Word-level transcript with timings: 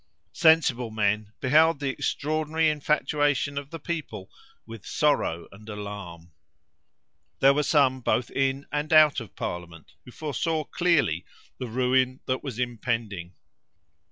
Sensible 0.33 0.89
men 0.89 1.31
beheld 1.41 1.79
the 1.79 1.91
extraordinary 1.91 2.71
infatuation 2.71 3.55
of 3.55 3.69
the 3.69 3.77
people 3.77 4.31
with 4.65 4.83
sorrow 4.83 5.47
and 5.51 5.69
alarm. 5.69 6.31
There 7.39 7.53
were 7.53 7.61
some 7.61 8.01
both 8.01 8.31
in 8.31 8.65
and 8.71 8.91
out 8.93 9.19
of 9.19 9.35
parliament 9.35 9.93
who 10.03 10.09
foresaw 10.11 10.63
clearly 10.63 11.23
the 11.59 11.67
ruin 11.67 12.19
that 12.25 12.43
was 12.43 12.57
impending. 12.57 13.35